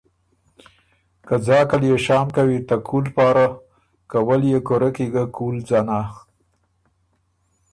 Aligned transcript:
که 1.27 1.35
ځاک 1.45 1.69
ال 1.75 1.83
يې 1.89 1.97
شام 2.05 2.27
کوی 2.35 2.57
ته 2.67 2.75
کُول 2.87 3.05
پاره 3.15 3.47
که 4.09 4.17
وه 4.27 4.35
ليې 4.41 4.59
کُوره 4.67 4.89
کی 4.95 5.05
ګۀ 5.13 5.23
کُول 5.35 5.55
ځنا 5.69 6.01